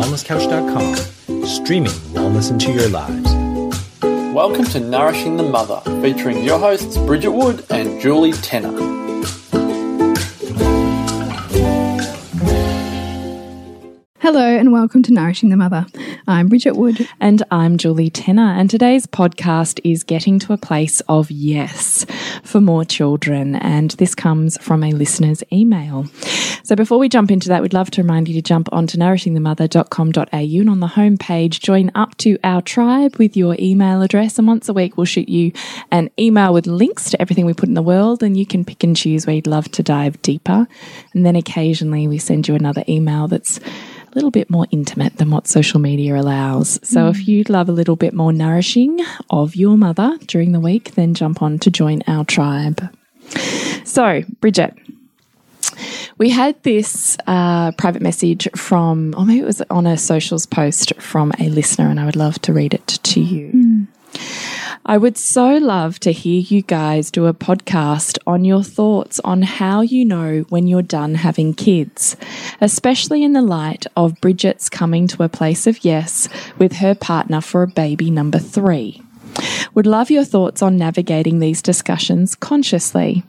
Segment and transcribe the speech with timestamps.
[0.00, 3.30] wellnesscouch.com, streaming wellness into your lives.
[4.34, 8.72] Welcome to Nourishing the Mother, featuring your hosts Bridget Wood and Julie Tenner.
[14.20, 15.84] Hello and welcome to Nourishing the Mother.
[16.30, 17.08] I'm Bridget Wood.
[17.18, 18.52] And I'm Julie Tenner.
[18.52, 22.06] And today's podcast is getting to a place of yes
[22.44, 23.56] for more children.
[23.56, 26.06] And this comes from a listener's email.
[26.62, 30.60] So before we jump into that, we'd love to remind you to jump onto nourishingthemother.com.au
[30.60, 34.38] and on the homepage, join up to our tribe with your email address.
[34.38, 35.50] And once a week, we'll shoot you
[35.90, 38.22] an email with links to everything we put in the world.
[38.22, 40.68] And you can pick and choose where you'd love to dive deeper.
[41.12, 43.58] And then occasionally we send you another email that's
[44.10, 46.80] a little bit more intimate than what social media allows.
[46.82, 47.10] So mm.
[47.10, 51.14] if you'd love a little bit more nourishing of your mother during the week, then
[51.14, 52.94] jump on to join our tribe.
[53.84, 54.76] So, Bridget,
[56.18, 60.92] we had this uh, private message from, or maybe it was on a socials post
[61.00, 63.52] from a listener, and I would love to read it to you.
[63.52, 63.86] Mm.
[64.86, 69.42] I would so love to hear you guys do a podcast on your thoughts on
[69.42, 72.16] how you know when you're done having kids,
[72.62, 77.42] especially in the light of Bridget's coming to a place of yes with her partner
[77.42, 79.02] for a baby number three.
[79.74, 83.22] Would love your thoughts on navigating these discussions consciously.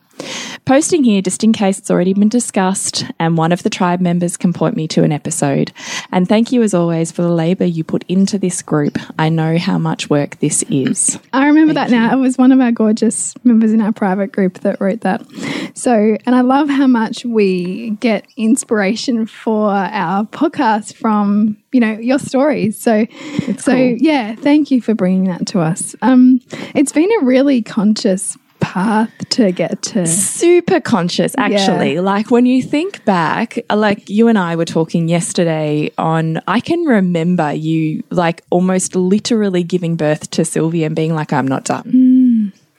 [0.66, 4.38] Posting here just in case it's already been discussed and one of the tribe members
[4.38, 5.72] can point me to an episode.
[6.12, 8.98] And thank you as always for the labour you put into this group.
[9.18, 11.20] I know how much work this is.
[11.34, 12.02] I remember thank that you.
[12.02, 12.14] now.
[12.18, 15.26] It was one of our gorgeous members in our private group that wrote that.
[15.74, 21.94] So, and I love how much we get inspiration for our podcast from you know
[21.94, 23.98] your stories so it's so cool.
[24.00, 26.42] yeah thank you for bringing that to us um
[26.76, 32.02] it's been a really conscious path to get to super conscious actually yeah.
[32.02, 36.82] like when you think back like you and I were talking yesterday on I can
[36.84, 41.84] remember you like almost literally giving birth to Sylvia and being like I'm not done
[41.84, 42.11] mm.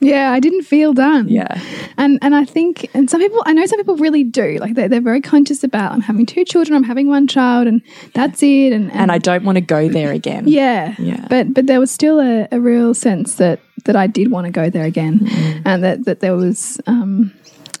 [0.05, 1.27] Yeah, I didn't feel done.
[1.27, 1.61] Yeah.
[1.97, 4.57] And and I think and some people I know some people really do.
[4.59, 7.81] Like they're, they're very conscious about I'm having two children, I'm having one child and
[8.13, 10.47] that's it and, and, and I don't want to go there again.
[10.47, 10.95] Yeah.
[10.99, 11.25] Yeah.
[11.29, 14.51] But but there was still a, a real sense that that I did want to
[14.51, 15.19] go there again.
[15.19, 15.61] Mm.
[15.65, 17.33] And that, that there was um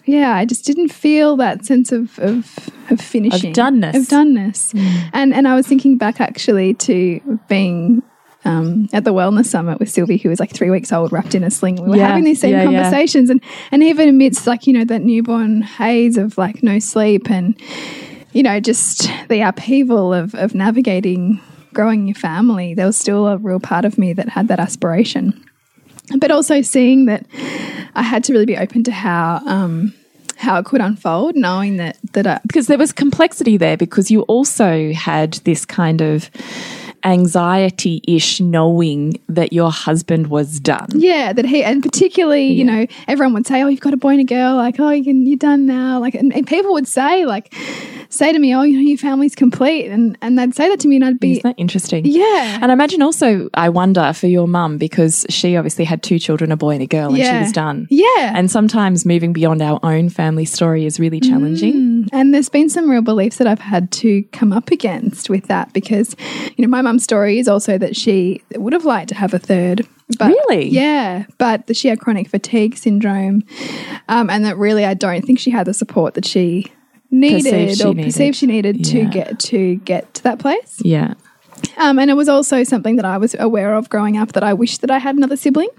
[0.05, 3.51] yeah, I just didn't feel that sense of of, of finishing.
[3.51, 3.95] Of doneness.
[3.95, 4.73] Of doneness.
[4.73, 5.09] Mm.
[5.13, 8.03] And and I was thinking back actually to being
[8.45, 11.43] um, at the wellness summit with Sylvie, who was like three weeks old, wrapped in
[11.43, 11.75] a sling.
[11.75, 13.33] We were yeah, having these same yeah, conversations, yeah.
[13.33, 17.59] and and even amidst like you know that newborn haze of like no sleep and
[18.33, 21.39] you know just the upheaval of of navigating
[21.73, 25.43] growing your family, there was still a real part of me that had that aspiration,
[26.17, 27.25] but also seeing that
[27.95, 29.41] I had to really be open to how.
[29.45, 29.93] Um,
[30.35, 34.23] how it could unfold, knowing that that I, because there was complexity there, because you
[34.23, 36.29] also had this kind of
[37.03, 40.87] anxiety ish knowing that your husband was done.
[40.93, 42.53] Yeah, that he, and particularly, yeah.
[42.53, 44.89] you know, everyone would say, Oh, you've got a boy and a girl, like, oh,
[44.89, 45.99] you can, you're done now.
[45.99, 47.53] Like, and, and people would say, like,
[48.13, 50.87] say to me, "Oh, you know, your family's complete," and and they'd say that to
[50.87, 52.59] me, and I'd be, "Isn't that interesting?" Yeah.
[52.61, 56.51] And I imagine also, I wonder for your mum because she obviously had two children,
[56.51, 57.39] a boy and a girl, and yeah.
[57.39, 57.87] she was done.
[57.89, 58.33] Yeah.
[58.35, 61.73] And sometimes moving beyond our own family story is really challenging.
[61.73, 62.09] Mm.
[62.11, 65.73] And there's been some real beliefs that I've had to come up against with that
[65.73, 66.15] because,
[66.55, 69.39] you know, my mum's story is also that she would have liked to have a
[69.39, 69.87] third
[70.17, 70.67] but, really?
[70.67, 71.25] Yeah.
[71.37, 73.43] But she had chronic fatigue syndrome.
[74.07, 76.71] Um, and that really, I don't think she had the support that she
[77.09, 78.05] needed or needed.
[78.05, 78.91] perceived she needed yeah.
[78.91, 80.79] to get to get to that place.
[80.83, 81.15] Yeah.
[81.77, 84.53] Um, and it was also something that I was aware of growing up that I
[84.53, 85.69] wish that I had another sibling.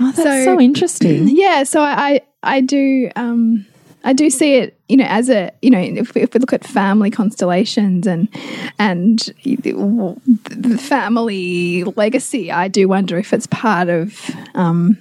[0.00, 1.28] Oh, that's so, so interesting.
[1.36, 3.66] Yeah, so I I, I do um,
[4.08, 6.64] I do see it, you know, as a you know, if, if we look at
[6.64, 8.26] family constellations and
[8.78, 14.96] and the family legacy, I do wonder if it's part of um,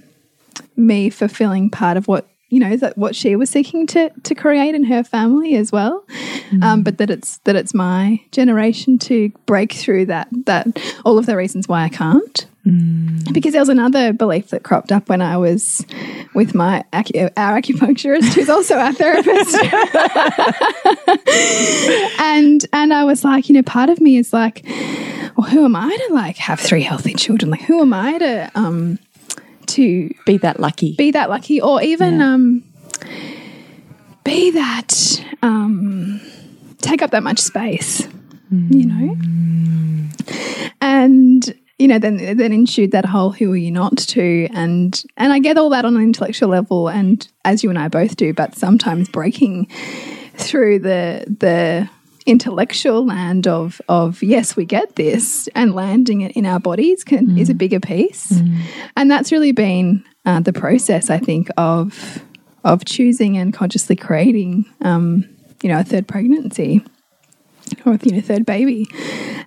[0.75, 4.75] me fulfilling part of what you know that what she was seeking to to create
[4.75, 6.05] in her family as well
[6.49, 6.63] mm.
[6.63, 10.65] um, but that it's that it's my generation to break through that that
[11.03, 13.33] all of the reasons why I can't mm.
[13.33, 15.85] because there was another belief that cropped up when I was
[16.33, 19.55] with my acu our acupuncturist who's also our therapist
[22.19, 24.65] and and I was like you know part of me is like
[25.35, 28.51] well who am I to like have three healthy children like who am I to
[28.55, 28.99] um
[29.67, 32.33] to be that lucky, be that lucky, or even yeah.
[32.33, 32.63] um,
[34.23, 36.21] be that um,
[36.79, 38.07] take up that much space,
[38.51, 38.73] mm.
[38.73, 39.15] you know,
[40.81, 45.31] and you know, then then ensued that whole who are you not to, and and
[45.31, 48.33] I get all that on an intellectual level, and as you and I both do,
[48.33, 49.67] but sometimes breaking
[50.35, 51.89] through the the
[52.25, 57.37] intellectual land of of yes we get this and landing it in our bodies can,
[57.37, 58.31] is a bigger piece.
[58.97, 62.21] And that's really been uh, the process i think of
[62.65, 65.23] of choosing and consciously creating um,
[65.63, 66.83] you know a third pregnancy
[67.85, 68.87] or you know third baby.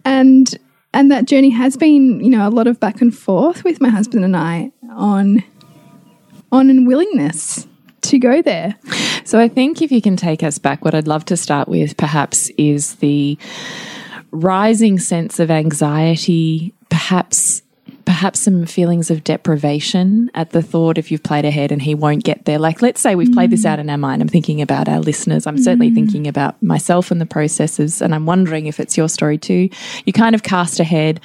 [0.05, 0.59] And
[0.93, 3.89] and that journey has been you know a lot of back and forth with my
[3.89, 5.43] husband and i on
[6.53, 7.67] on an willingness
[8.03, 8.77] to go there.
[9.25, 11.97] So I think if you can take us back, what I'd love to start with
[11.97, 13.39] perhaps is the
[14.31, 17.63] rising sense of anxiety, perhaps
[18.11, 22.25] perhaps some feelings of deprivation at the thought if you've played ahead and he won't
[22.25, 22.59] get there.
[22.59, 23.67] Like let's say we've played this mm.
[23.67, 24.21] out in our mind.
[24.21, 25.47] I'm thinking about our listeners.
[25.47, 25.95] I'm certainly mm.
[25.95, 29.69] thinking about myself and the processes and I'm wondering if it's your story too.
[30.07, 31.21] You kind of cast ahead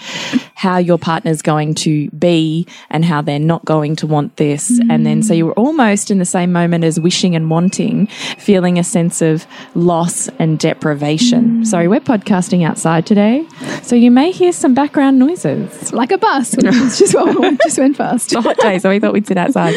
[0.53, 4.79] how your partner's going to be and how they're not going to want this.
[4.87, 5.37] And then so mm.
[5.37, 8.05] you were almost in the same moment as wishing and wanting,
[8.37, 11.65] feeling a sense of loss and deprivation.
[11.65, 13.47] Sorry, we're podcasting outside today.
[13.81, 15.91] So you may hear some background noises.
[15.91, 16.53] like a bus
[16.97, 19.75] just, went- just went fast It's a hot day, so we thought we'd sit outside.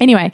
[0.00, 0.32] Anyway,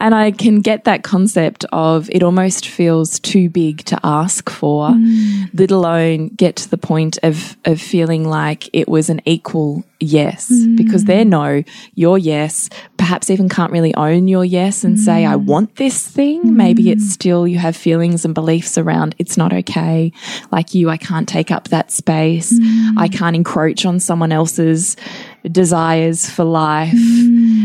[0.00, 4.90] and I can get that concept of it almost feels too big to ask for,
[4.90, 5.50] mm.
[5.52, 10.50] let alone get to the point of of feeling like it was an equal yes,
[10.50, 10.76] mm.
[10.76, 11.64] because their no,
[11.94, 15.44] your yes, perhaps even can't really own your yes and say, I mm.
[15.44, 16.56] want this thing.
[16.56, 20.12] Maybe it's still you have feelings and beliefs around it's not okay.
[20.52, 22.58] Like you, I can't take up that space.
[22.96, 24.96] I can't encroach on someone else's
[25.50, 26.92] desires for life.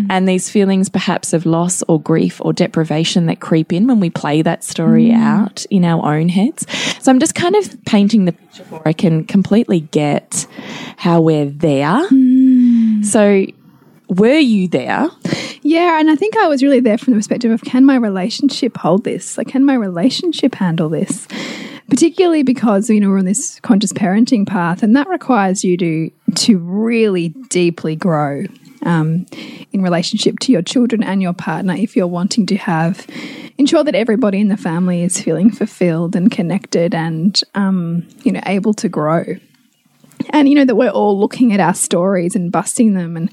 [0.03, 0.07] Mm.
[0.09, 4.09] And these feelings perhaps of loss or grief or deprivation that creep in when we
[4.09, 5.15] play that story mm.
[5.15, 6.65] out in our own heads.
[7.01, 10.47] So I'm just kind of painting the picture for I can completely get
[10.97, 12.07] how we're there.
[12.09, 13.05] Mm.
[13.05, 13.45] So
[14.09, 15.09] were you there?
[15.61, 18.77] Yeah, and I think I was really there from the perspective of can my relationship
[18.77, 19.37] hold this?
[19.37, 21.27] Like, can my relationship handle this?
[21.89, 26.11] Particularly because you know we're on this conscious parenting path, and that requires you to
[26.35, 28.43] to really deeply grow
[28.85, 29.25] um,
[29.71, 31.73] in relationship to your children and your partner.
[31.73, 33.07] If you're wanting to have
[33.57, 38.41] ensure that everybody in the family is feeling fulfilled and connected, and um, you know
[38.45, 39.23] able to grow
[40.29, 43.29] and you know that we're all looking at our stories and busting them and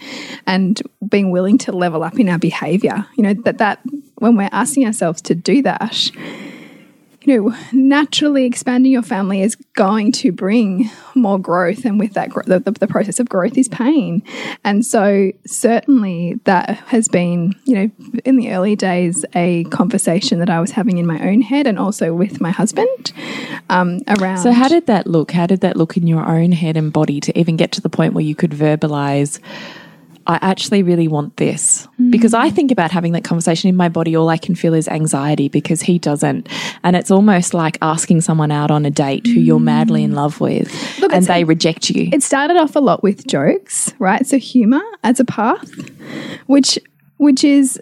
[0.46, 3.80] and being willing to level up in our behavior you know that that
[4.16, 6.10] when we're asking ourselves to do that
[7.22, 12.30] you know naturally expanding your family is going to bring more growth and with that
[12.46, 14.22] the, the, the process of growth is pain
[14.64, 17.90] and so certainly that has been you know
[18.24, 21.78] in the early days a conversation that i was having in my own head and
[21.78, 23.12] also with my husband
[23.68, 25.32] um, around So how did that look?
[25.32, 27.88] How did that look in your own head and body to even get to the
[27.88, 29.38] point where you could verbalize
[30.26, 31.88] I actually really want this.
[32.10, 32.54] Because I mm.
[32.54, 35.80] think about having that conversation in my body, all I can feel is anxiety because
[35.80, 36.48] he doesn't.
[36.82, 40.16] And it's almost like asking someone out on a date who you're madly in mm.
[40.16, 42.10] love with Look, and they reject you.
[42.12, 44.26] it started off a lot with jokes, right?
[44.26, 45.70] So humor as a path,
[46.46, 46.78] which
[47.16, 47.78] which is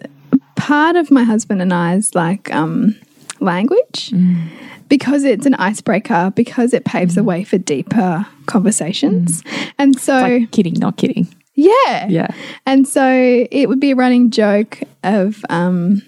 [0.55, 2.95] part of my husband and I's like um,
[3.39, 4.49] language mm.
[4.89, 9.43] because it's an icebreaker because it paves the way for deeper conversations,
[9.77, 11.27] and so like kidding, not kidding.
[11.59, 12.27] Yeah, Yeah.
[12.65, 13.05] and so
[13.51, 16.01] it would be a running joke of, um,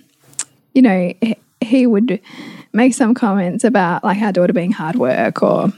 [0.73, 1.13] you know,
[1.61, 2.19] he, would
[2.73, 5.71] make some comments about like our daughter being hard work or,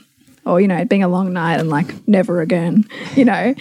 [0.46, 3.56] or you know, it being a long night and like never again, you know,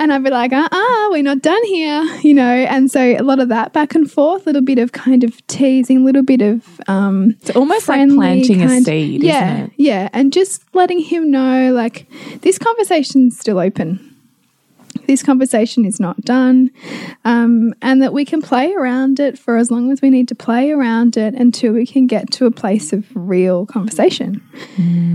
[0.00, 3.20] and I'd be like, uh, uh we're not done here, you know, and so a
[3.22, 6.80] lot of that back and forth, little bit of kind of teasing, little bit of
[6.88, 9.72] um, It's almost like planting a kind- seed, yeah, isn't it?
[9.76, 12.06] yeah, and just letting him know like
[12.40, 14.10] this conversation's still open
[15.06, 16.70] this conversation is not done,
[17.24, 20.34] um, and that we can play around it for as long as we need to
[20.34, 24.42] play around it until we can get to a place of real conversation.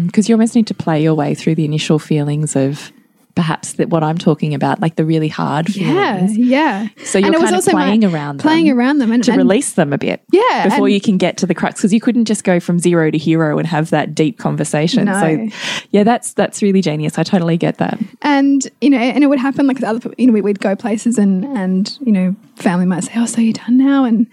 [0.05, 2.91] Because you almost need to play your way through the initial feelings of
[3.35, 6.37] perhaps that what I'm talking about, like the really hard Yeah, feelings.
[6.37, 6.87] yeah.
[7.05, 9.11] So you're And it was kind of also my- playing around playing them around them,
[9.11, 10.21] and, to and- release them a bit.
[10.31, 12.79] Yeah, Before and- you can get to the crux, because you couldn't just go from
[12.79, 15.05] zero to hero and have that deep conversation.
[15.05, 15.19] No.
[15.21, 15.47] So
[15.91, 17.17] yeah, that's that's really genius.
[17.17, 17.97] I totally get that.
[18.21, 20.15] and you know, and it would happen like with other people.
[20.17, 23.39] You know, we- we'd go places, and and you know, family might say, "Oh, so
[23.41, 24.27] you're done now?" and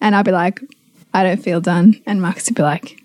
[0.00, 0.60] and I'd be like,
[1.12, 3.01] "I don't feel done," and Marcus would be like.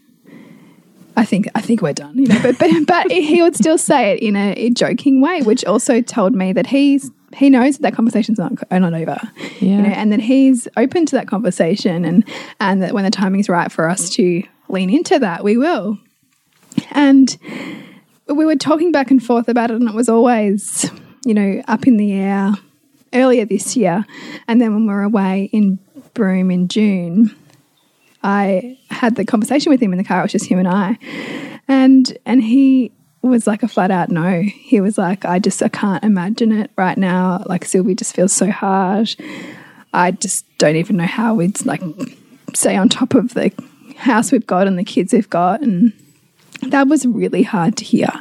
[1.18, 2.40] I think I think we're done, you know.
[2.42, 6.02] But but, but he would still say it in a, a joking way, which also
[6.02, 9.20] told me that he's he knows that that conversation's not not over,
[9.60, 9.78] Yeah.
[9.78, 12.24] you know, and that he's open to that conversation, and
[12.62, 15.98] and that when the timing's right for us to lean into that, we will.
[16.92, 17.36] And
[18.28, 20.90] we were talking back and forth about it, and it was always,
[21.26, 22.52] you know, up in the air
[23.14, 24.06] earlier this year.
[24.48, 25.80] And then when we were away in
[26.14, 27.36] Broome in June,
[28.28, 30.20] I had the conversation with him in the car.
[30.20, 30.98] It was just him and I.
[31.70, 32.92] and and he
[33.22, 34.42] was like a flat out no.
[34.42, 37.42] He was like, I just I can't imagine it right now.
[37.46, 39.16] Like Sylvie just feels so hard.
[39.94, 41.82] I just don't even know how we'd like
[42.54, 43.50] stay on top of the
[43.96, 45.94] house we've got and the kids we've got, and
[46.64, 48.12] that was really hard to hear.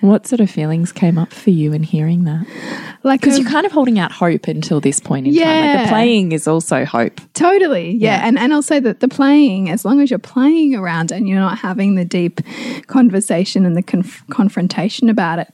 [0.00, 2.89] What sort of feelings came up for you in hearing that?
[3.02, 5.42] Like Because um, you're kind of holding out hope until this point in time.
[5.42, 5.82] Like Yeah.
[5.84, 7.20] the playing is also hope.
[7.34, 8.18] Totally, yeah.
[8.18, 8.28] Yeah.
[8.28, 11.58] And and also that the playing, as long as you're playing around and you're not
[11.58, 12.40] having the deep
[12.86, 15.48] conversation and the conf confrontation about it,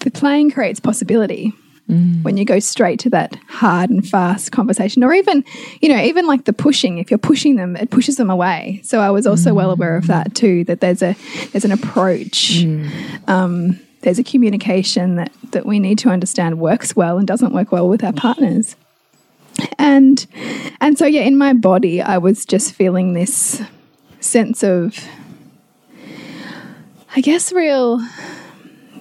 [0.00, 1.52] the playing creates possibility.
[1.88, 2.22] Mm.
[2.22, 5.42] When you go straight to that hard and fast conversation, or even,
[5.80, 6.98] you know, even like the pushing.
[6.98, 8.82] If you're pushing them, it pushes them away.
[8.84, 10.08] So I was also well aware of mm.
[10.08, 10.64] that too.
[10.64, 11.16] That there's a
[11.52, 12.90] there's an approach mm.
[13.26, 17.72] um, there's a communication that that we need to understand works well and doesn't work
[17.72, 18.76] well with our partners.
[19.78, 20.24] And
[20.80, 23.60] and so yeah in my body i was just feeling this
[24.20, 25.08] sense of
[27.16, 28.00] i guess real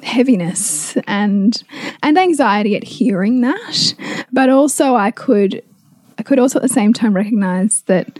[0.04, 1.63] heaviness and
[2.01, 3.94] and anxiety at hearing that.
[4.32, 5.62] But also i could
[6.18, 8.18] i could also at the same time recognize that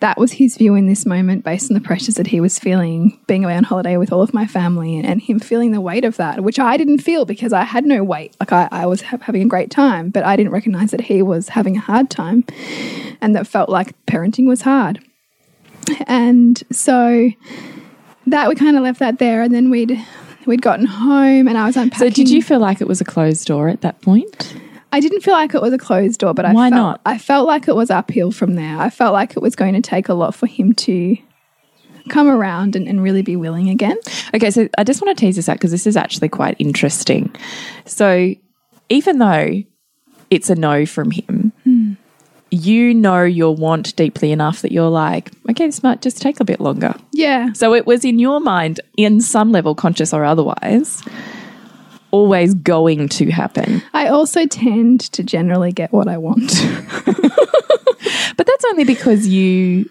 [0.00, 3.18] that was his view in this moment based on the pressures that he was feeling
[3.26, 6.04] being away on holiday with all of my family and, and him feeling the weight
[6.04, 9.02] of that which i didn't feel because i had no weight like i, I was
[9.02, 12.10] ha having a great time but i didn't recognize that he was having a hard
[12.10, 12.44] time
[13.20, 15.00] and that felt like parenting was hard
[16.06, 17.30] and so
[18.26, 20.04] that we kind of left that there and then we'd
[20.46, 23.04] we'd gotten home and i was unpacking So did you feel like it was a
[23.04, 24.54] closed door at that point?
[24.92, 27.00] I didn't feel like it was a closed door, but I Why felt, not?
[27.04, 28.78] I felt like it was uphill from there.
[28.78, 31.16] I felt like it was going to take a lot for him to
[32.08, 33.98] come around and, and really be willing again.
[34.34, 37.34] Okay, so I just want to tease this out because this is actually quite interesting.
[37.84, 38.34] So
[38.88, 39.62] even though
[40.30, 41.52] it's a no from him,
[42.50, 46.44] you know your want deeply enough that you're like, okay, this might just take a
[46.44, 46.94] bit longer.
[47.12, 47.52] Yeah.
[47.52, 51.02] So it was in your mind, in some level, conscious or otherwise,
[52.10, 53.82] always going to happen.
[53.92, 56.52] I also tend to generally get what I want.
[58.38, 59.90] But that's only because you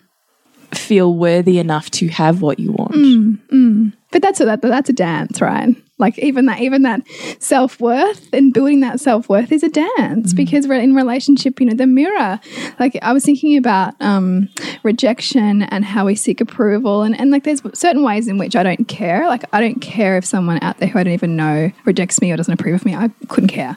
[0.73, 2.93] feel worthy enough to have what you want.
[2.93, 3.93] Mm, mm.
[4.11, 5.75] But that's a, that, that's a dance, right?
[5.99, 7.01] Like even that even that
[7.39, 11.87] self-worth and building that self-worth is a dance because we're in relationship, you know, the
[11.87, 12.39] mirror.
[12.79, 14.49] Like I was thinking about um,
[14.83, 18.61] rejection and how we seek approval and, and like there's certain ways in which I
[18.61, 19.27] don't care.
[19.27, 22.31] Like I don't care if someone out there who I don't even know rejects me
[22.31, 22.95] or doesn't approve of me.
[22.95, 23.75] I couldn't care.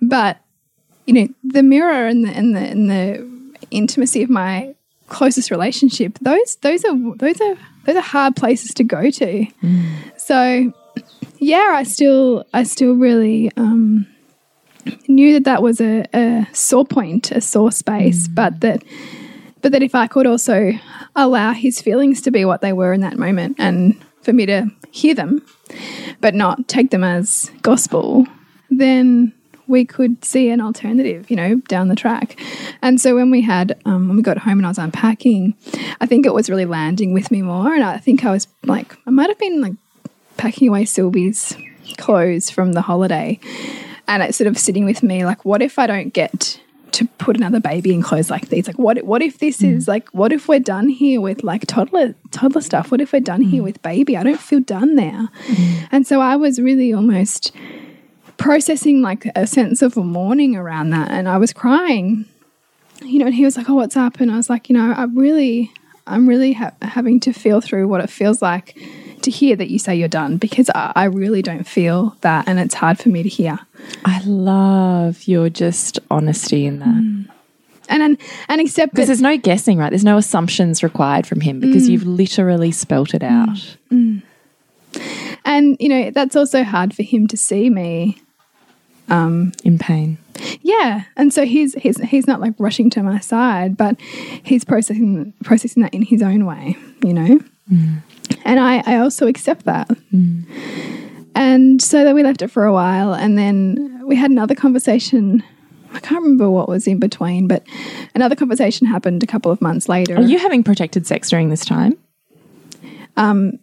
[0.00, 0.38] But
[1.06, 4.74] you know, the mirror and the and the and the intimacy of my
[5.08, 9.46] closest relationship, those those are those are those are hard places to go to.
[10.16, 10.72] So
[11.38, 14.06] yeah, I still I still really um,
[15.08, 18.84] knew that that was a, a sore point, a sore space, but that
[19.62, 20.72] but that if I could also
[21.16, 24.70] allow his feelings to be what they were in that moment and for me to
[24.90, 25.44] hear them
[26.20, 28.26] but not take them as gospel,
[28.70, 29.32] then
[29.70, 32.38] we could see an alternative, you know, down the track.
[32.82, 35.54] And so when we had, um, when we got home and I was unpacking,
[36.00, 37.72] I think it was really landing with me more.
[37.72, 39.74] And I think I was like, I might have been like
[40.36, 41.56] packing away Sylvie's
[41.96, 43.38] clothes from the holiday.
[44.08, 46.60] And it's sort of sitting with me like, what if I don't get
[46.92, 48.66] to put another baby in clothes like these?
[48.66, 49.88] Like, what what if this is mm.
[49.88, 52.90] like, what if we're done here with like toddler toddler stuff?
[52.90, 53.66] What if we're done here mm.
[53.66, 54.16] with baby?
[54.16, 55.28] I don't feel done there.
[55.46, 55.88] Mm.
[55.92, 57.52] And so I was really almost
[58.40, 62.24] processing like a sense of mourning around that, and I was crying.
[63.02, 64.92] You know, and he was like, "Oh, what's up?" And I was like, "You know,
[64.96, 65.72] I really,
[66.06, 68.76] I'm really ha having to feel through what it feels like."
[69.22, 72.58] To hear that you say you're done because I, I really don't feel that, and
[72.58, 73.58] it's hard for me to hear.
[74.06, 76.88] I love your just honesty in that.
[76.88, 77.28] Mm.
[77.90, 78.18] and and,
[78.48, 79.90] and accept Because there's no guessing, right?
[79.90, 81.90] There's no assumptions required from him because mm.
[81.90, 83.30] you've literally spelt it mm.
[83.30, 83.76] out.
[85.44, 88.16] and you know that's also hard for him to see me
[89.10, 90.18] Um, in pain.
[90.62, 95.34] yeah and so he's he's he's not like rushing to my side but he's processing
[95.42, 97.40] processing that in his own way you know?
[97.72, 98.02] Mm.
[98.44, 99.88] And i i also accept that.
[100.14, 100.44] Mm.
[101.34, 105.42] And so then we left it for a while and then we had another conversation.
[105.92, 107.62] I can't remember what was in between but
[108.14, 110.16] another conversation happened a couple of months later.
[110.16, 111.96] Are you having protected sex during this time?
[113.16, 113.58] Um,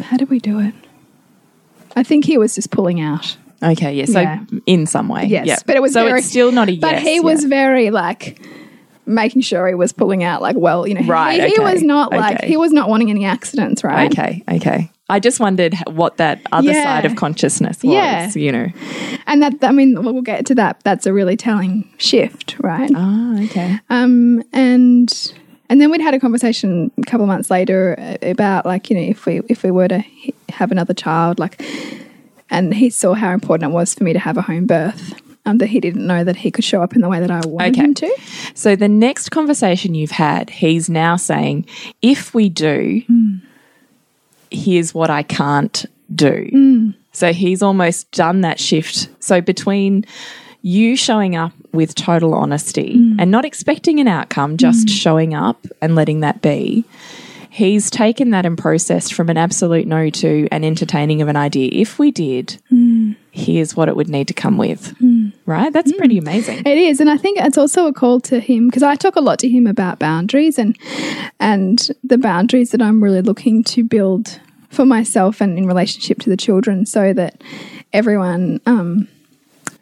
[0.00, 0.74] how did we do it?
[1.96, 4.04] I think he was just pulling out Okay, yeah.
[4.04, 4.40] So Yeah.
[4.66, 6.80] in some way, Yes, but it was so very, it's still not a yes.
[6.80, 7.48] But he was yeah.
[7.48, 8.40] very like
[9.06, 12.10] making sure he was pulling out like well, you know, Right, He, okay, was not
[12.12, 12.48] like okay.
[12.48, 14.10] he was not wanting any accidents, right?
[14.10, 14.42] okay.
[14.50, 16.82] Okay, I just wondered what that other Yeah.
[16.84, 17.92] side of consciousness was.
[17.94, 18.30] Yeah.
[18.34, 18.68] You know.
[19.26, 20.80] And that I mean, we'll get to that.
[20.84, 22.90] That's a really telling shift, right?
[22.94, 23.78] Ah, okay.
[23.90, 25.32] Um, and
[25.68, 28.96] and then we'd had a conversation a couple of months later uh, about like you
[28.96, 30.02] know if we if we were to
[30.50, 31.60] have another child like
[32.50, 35.14] and he saw how important it was for me to have a home birth
[35.46, 37.40] um, that he didn't know that he could show up in the way that I
[37.46, 37.82] wanted Okay.
[37.82, 38.16] him to.
[38.54, 41.66] So the next conversation you've had, he's now saying,
[42.02, 43.02] if we do,
[44.50, 46.48] here's what I can't do.
[46.50, 46.90] Hmm.
[47.12, 49.08] So he's almost done that shift.
[49.20, 50.04] So between
[50.62, 53.20] you showing up with total honesty hmm.
[53.20, 54.94] and not expecting an outcome, just hmm.
[54.94, 56.84] showing up and letting that be.
[57.56, 61.70] He's taken that and processed from an absolute no to an entertaining of an idea.
[61.72, 63.12] If we did, hmm.
[63.30, 64.94] here's what it would need to come with.
[64.98, 65.30] Hmm.
[65.46, 65.72] Right?
[65.72, 65.96] That's hmm.
[65.96, 66.58] pretty amazing.
[66.66, 69.22] It is, and I think it's also a call to him because I talk a
[69.22, 70.76] lot to him about boundaries and
[71.40, 76.28] and the boundaries that I'm really looking to build for myself and in relationship to
[76.28, 77.42] the children, so that
[77.90, 79.08] everyone um,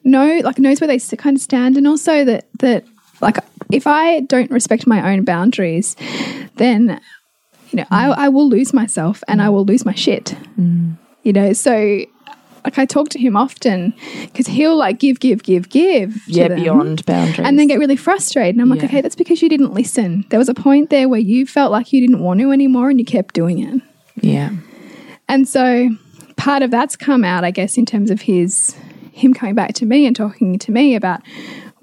[0.04, 2.84] know like knows where they kind of stand, and also that that
[3.20, 3.38] like
[3.72, 5.96] if I don't respect my own boundaries,
[6.54, 7.00] then
[7.74, 10.36] you know I, I will lose myself and I will lose my shit.
[10.56, 12.04] You know, so
[12.64, 16.16] like I talk to him often because he'll like give, give, give, give.
[16.28, 17.46] Yeah, them beyond boundaries.
[17.46, 18.54] and then get really frustrated.
[18.54, 18.86] And I'm like, Yeah.
[18.86, 20.24] okay, that's because you didn't listen.
[20.30, 22.98] There was a point there where you felt like you didn't want to anymore and
[22.98, 23.82] you kept doing it.
[24.22, 24.50] yeah.
[25.28, 25.88] And so
[26.36, 28.76] part of that's come out, I guess, in terms of his
[29.12, 31.20] him coming back to me and talking to me about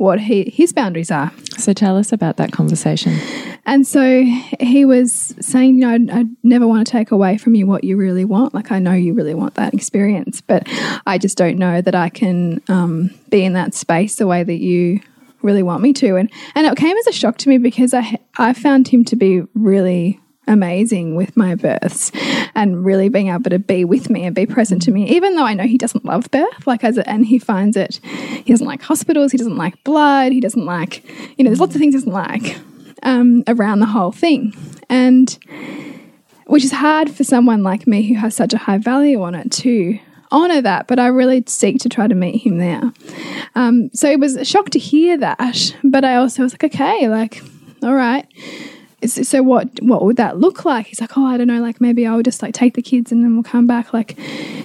[0.01, 1.31] what he, his boundaries are.
[1.59, 3.19] So tell us about that conversation.
[3.67, 4.23] And so
[4.59, 7.83] he was saying, you know, I, I never want to take away from you what
[7.83, 8.55] you really want.
[8.55, 10.67] Like, I know you really want that experience, but
[11.05, 14.59] I just don't know that I can um, be in that space the way that
[14.59, 15.01] you
[15.43, 16.15] really want me to.
[16.15, 19.15] And and it came as a shock to me because I I found him to
[19.15, 20.19] be really
[20.51, 22.11] amazing with my births
[22.55, 25.45] and really being able to be with me and be present to me even though
[25.45, 28.67] I know he doesn't love birth like as a, and he finds it he doesn't
[28.67, 31.03] like hospitals he doesn't like blood he doesn't like
[31.37, 32.57] you know there's lots of things he doesn't like
[33.03, 34.53] um, around the whole thing.
[34.89, 35.37] And
[36.45, 39.51] which is hard for someone like me who has such a high value on it
[39.51, 39.97] to
[40.33, 42.91] honor that but I really seek to try to meet him there.
[43.55, 47.09] Um, so it was a shock to hear that but I also was like okay
[47.09, 47.41] like
[47.83, 48.25] all right
[49.05, 50.87] so what what would that look like?
[50.87, 53.23] He's like oh i don't know like maybe i'll just like take the kids and
[53.23, 54.17] then we'll come back like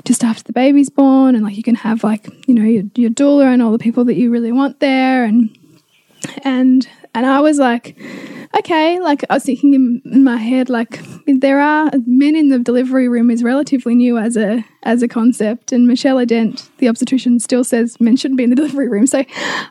[0.04, 3.10] just after the baby's born and like you can have like you know your, your
[3.10, 5.24] doula and all the people that you really want there.
[5.24, 5.56] And
[6.42, 7.96] and and i was like
[8.58, 12.58] okay like i was thinking in, in my head like there are men in the
[12.58, 17.40] delivery room is relatively new as a as a concept and Michel Odent the obstetrician
[17.40, 19.24] still says men shouldn't be in the delivery room so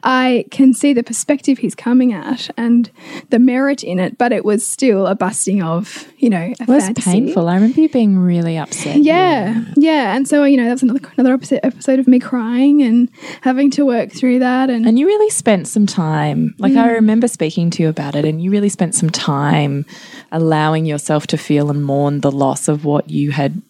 [0.03, 2.91] i can see the perspective he's coming at and
[3.29, 6.67] the merit in it but it was still a busting of you know a It
[6.67, 7.11] was fantasy.
[7.11, 7.47] painful.
[7.47, 8.97] I remember you being really upset.
[8.97, 12.81] Yeah, yeah, and so you know that was another another episode, episode of me crying
[12.81, 13.09] and
[13.41, 16.77] having to work through that, and, And you really spent some time, like Mm.
[16.83, 19.85] I remember speaking to you about it, and you really spent some time
[20.31, 23.61] allowing yourself to feel and mourn the loss of what you had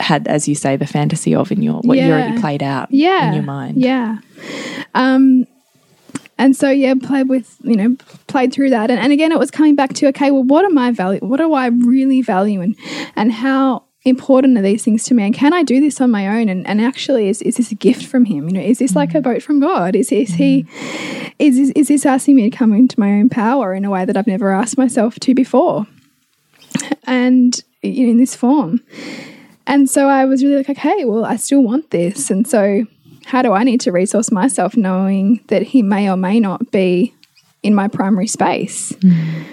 [0.00, 3.28] had, as you say, the fantasy of in your what you already played out yeah,
[3.28, 3.76] in your mind.
[3.76, 4.18] yeah.
[4.94, 5.46] Um,
[6.38, 7.96] and so yeah, played with you know
[8.26, 10.76] played through that, and, and again it was coming back to okay, well, what am
[10.78, 11.20] I value?
[11.20, 12.74] What do I really value, and
[13.14, 15.24] and how important are these things to me?
[15.24, 16.48] And can I do this on my own?
[16.48, 18.48] And and actually, is is this a gift from him?
[18.48, 19.24] You know, is this like a mm.
[19.24, 19.96] boat from God?
[19.96, 20.64] Is is he?
[20.64, 21.34] Mm.
[21.38, 24.04] Is is, is this asking me to come into my own power in a way
[24.04, 25.86] that I've never asked myself to before?
[27.04, 28.80] And you know, in this form.
[29.66, 32.30] And so I was really like, okay, well, I still want this.
[32.30, 32.84] And so,
[33.26, 37.14] how do I need to resource myself knowing that he may or may not be
[37.62, 38.92] in my primary space?
[38.92, 39.44] Mm.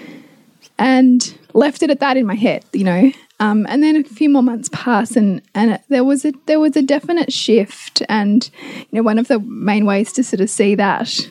[0.78, 3.12] And left it at that in my head, you know.
[3.42, 6.76] Um, and then a few more months passed, and and there was a there was
[6.76, 8.00] a definite shift.
[8.08, 11.28] And you know, one of the main ways to sort of see that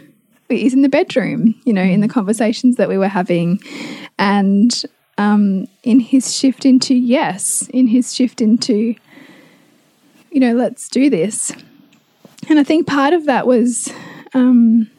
[0.49, 3.61] is in the bedroom, you know, in the conversations that we were having,
[4.19, 4.83] and
[5.17, 8.93] um, in his shift into yes, in his shift into,
[10.31, 11.53] you know, let's do this.
[12.49, 13.89] And I think part of that was
[14.33, 14.90] um,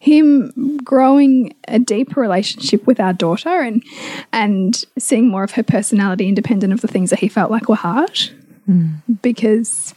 [0.00, 3.82] him growing a deeper relationship with our daughter and
[4.32, 7.76] and seeing more of her personality independent of the things that he felt like were
[7.76, 8.30] hard.
[9.22, 9.94] Because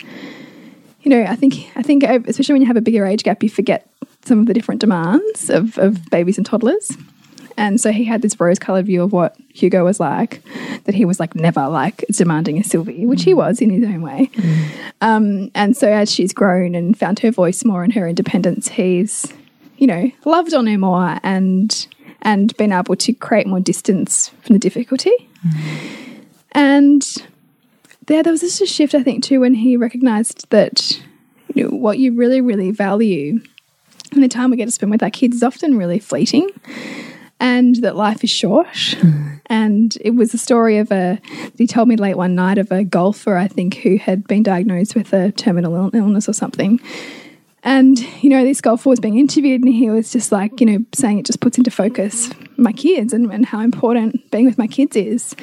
[1.01, 3.43] you know, I think I think uh, especially when you have a bigger age gap,
[3.43, 3.87] you forget
[4.23, 6.95] some of the different demands of, of babies and toddlers.
[7.57, 10.41] And so he had this rose colored view of what Hugo was like,
[10.85, 13.83] that he was like never like as demanding as Sylvie, which he was in his
[13.83, 14.31] own way.
[15.01, 19.33] Um, and so as she's grown and found her voice more and her independence, he's,
[19.81, 21.87] you know, loved on her more and
[22.21, 25.11] and been able to create more distance from the difficulty.
[26.51, 27.01] And
[28.05, 31.01] there, there was just a shift, I think, too, when he recognized that
[31.55, 33.41] you know, what you really, really value
[34.11, 36.49] and the time we get to spend with our kids is often really fleeting.
[37.39, 38.95] and that life is short.
[39.47, 41.19] And it was a story of a,
[41.57, 44.95] he told me late one night of a golfer, I think, who had been diagnosed
[44.95, 46.79] with a terminal illness or something.
[47.63, 50.85] And, you know, this golfer was being interviewed and he was just like, you know,
[50.93, 54.67] saying it just puts into focus my kids and, and how important being with my
[54.67, 55.35] kids is.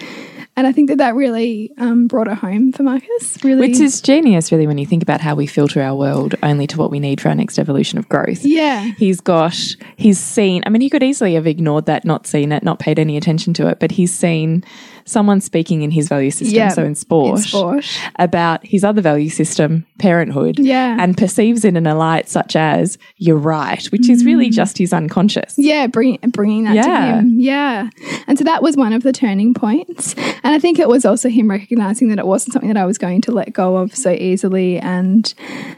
[0.56, 3.38] And I think that that really um, brought it home for Marcus.
[3.44, 6.66] Really, Which is genius, really, when you think about how we filter our world only
[6.66, 8.44] to what we need for our next evolution of growth.
[8.44, 9.56] yeah, He's got,
[9.94, 12.98] he's seen, I mean, he could easily have ignored that, not seen it, not paid
[12.98, 14.64] any attention to it, but he's seen
[15.08, 17.84] someone speaking in his value system, Yeah, so in sport, in sport.
[18.16, 20.96] about his other value system, parenthood, Yeah.
[21.00, 24.92] and perceives it in a light such as, you're right, which is really just his
[24.92, 25.54] unconscious.
[25.56, 25.64] Mm.
[25.64, 26.84] Yeah, bring, bringing that Yeah.
[26.84, 27.36] to him.
[27.38, 27.88] Yeah.
[28.26, 30.14] And so that was one of the turning points.
[30.44, 32.98] And I think it was also him recognizing that it wasn't something that I was
[32.98, 34.78] going to let go of so easily.
[34.78, 35.32] And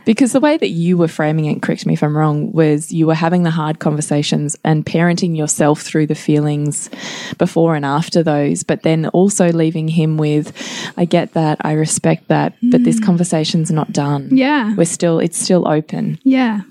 [0.05, 3.07] Because the way that you were framing it, correct me if I'm wrong, was you
[3.07, 6.91] were having the hard conversations and parenting yourself through the feelings
[7.39, 10.53] before and after those, but then also leaving him with,
[10.97, 14.31] I get that, I respect that, but this conversation's not done.
[14.31, 14.39] Mm.
[14.39, 14.75] yeah.
[14.77, 16.19] We're still, it's still open.
[16.23, 16.63] Yeah.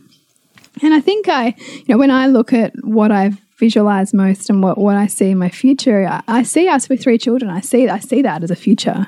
[0.81, 4.63] And I think I, you know, when I look at what I've visualized most and
[4.63, 7.51] what, what I see in my future, I, I see us with three children.
[7.51, 9.07] I see I see that as a future.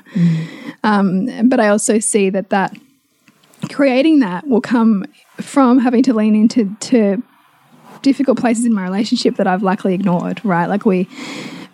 [0.84, 2.76] Um, but I also see that that
[3.70, 7.22] creating that will come from having to lean into to
[8.02, 10.66] difficult places in my relationship that I've likely ignored, right?
[10.66, 11.08] Like we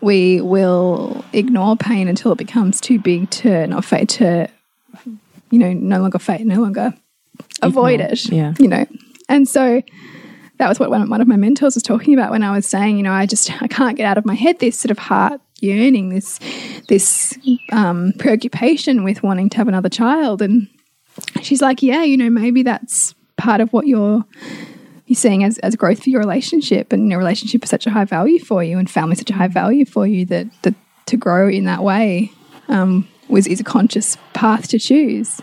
[0.01, 4.49] we will ignore pain until it becomes too big to not fate to
[5.51, 6.95] you know, no longer fate, no longer
[7.63, 8.33] avoid Ignore, it.
[8.33, 8.55] yeah.
[8.59, 8.87] You know.
[9.29, 9.83] And so
[10.59, 12.67] that was what one of, one of my mentors was talking about when I was
[12.67, 14.99] saying, you know, I just I can't get out of my head this sort of
[14.99, 16.39] heart yearning, this
[16.89, 17.39] this
[17.73, 20.43] um, preoccupation with wanting to have another child.
[20.43, 20.69] And
[21.43, 24.25] she's like, yeah, you know, maybe that's part of what you're
[25.09, 28.05] you're seeing as, as growth for your relationship and your relationship is such a high
[28.05, 30.75] value for you and family such a high value for you that, that
[31.07, 32.31] to grow in that way
[32.69, 35.41] um, was is a conscious path to choose.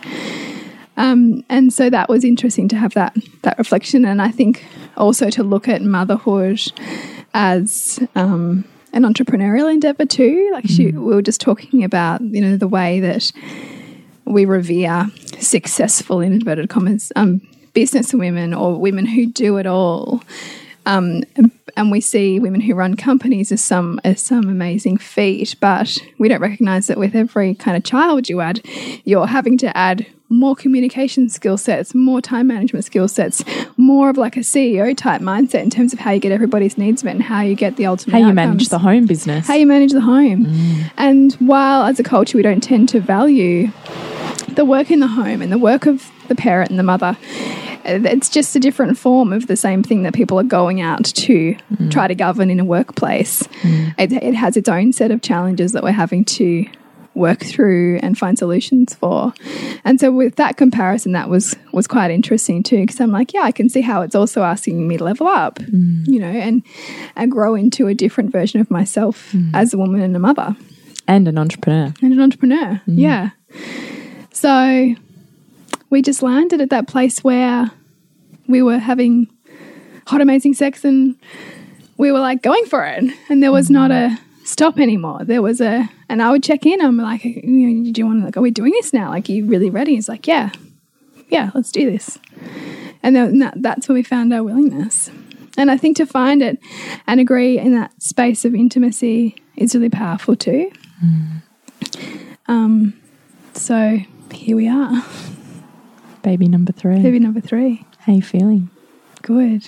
[0.98, 4.64] Um, and so that was interesting to have that that reflection, and I think
[4.96, 6.62] also to look at motherhood
[7.34, 10.50] as um, an entrepreneurial endeavor too.
[10.54, 13.32] Like she, we were just talking about, you know, the way that
[14.24, 17.42] we revere successful in inverted commas um,
[17.76, 20.24] business women or women who do it all.
[20.88, 21.24] Um,
[21.78, 26.30] and we see women who run companies as some as some amazing feat, but we
[26.30, 28.62] don't recognize that with every kind of child you add,
[29.04, 33.44] you're having to add more communication skill sets, more time management skill sets,
[33.78, 37.04] more of like a CEO type mindset in terms of how you get everybody's needs
[37.04, 39.48] met and how you get the ultimate How you outcomes manage the home business.
[39.48, 40.46] how you manage the home.
[40.98, 43.72] And while as a culture we don't tend to value
[44.50, 47.18] the work in the home and the work of the parent and the mother,
[47.86, 51.06] uh, it's just a different form of the same thing that people are going out
[51.06, 51.92] to mm.
[51.92, 53.44] try to govern in a workplace.
[53.62, 53.96] Mm.
[53.98, 56.66] It, it has its own set of challenges that we're having to
[57.14, 59.34] work through and find solutions for.
[59.86, 63.42] And so with that comparison that was was quite interesting too because I'm like, yeah,
[63.42, 66.06] I can see how it's also asking me to level up, mm.
[66.06, 66.62] you know, and
[67.16, 70.56] and grow into a different version of myself as a woman and a mother
[71.08, 71.94] and an entrepreneur.
[72.02, 72.82] and an entrepreneur.
[72.86, 73.30] Yeah.
[74.32, 74.96] So
[75.96, 77.72] we just landed at that place where
[78.48, 79.30] we were having
[80.06, 81.16] hot, amazing sex and
[81.96, 83.06] we were like going for it.
[83.30, 85.24] And there was not a stop anymore.
[85.24, 86.82] There was a, and I would check in.
[86.82, 89.10] I'm like, you know, do you want to, like, are we doing this now?
[89.10, 89.96] Like, are you really ready?
[89.96, 90.52] He's like, yeah,
[91.30, 92.20] yeah, let's do this.
[93.02, 95.10] And then that, that's where we found our willingness.
[95.58, 96.60] And I think to find it
[97.08, 100.74] and agree in that space of intimacy is really powerful too.
[102.48, 103.00] Um,
[103.54, 104.00] so
[104.34, 105.02] here we are,
[106.26, 107.04] Baby number three.
[107.04, 107.86] baby number three.
[108.00, 108.72] How you feeling?
[109.22, 109.68] Good,